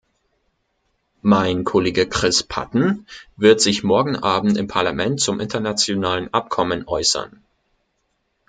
[1.21, 3.05] Mein Kollege Chris Patten
[3.37, 7.43] wird sich morgen Abend im Parlament zum internationalen Abkommen äußern.